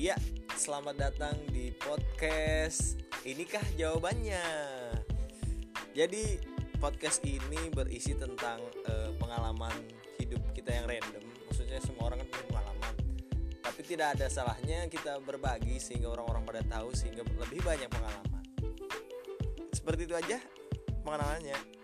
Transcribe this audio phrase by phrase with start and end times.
[0.00, 0.16] Iya,
[0.56, 4.40] selamat datang di podcast Inikah jawabannya?
[5.92, 6.40] Jadi
[6.80, 9.76] podcast ini berisi tentang uh, pengalaman
[10.16, 12.94] hidup kita yang random Maksudnya semua orang kan punya pengalaman
[13.60, 18.44] Tapi tidak ada salahnya kita berbagi sehingga orang-orang pada tahu Sehingga lebih banyak pengalaman
[19.68, 20.40] Seperti itu aja
[21.04, 21.79] pengalamannya.